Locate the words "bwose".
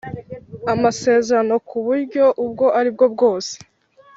3.13-3.53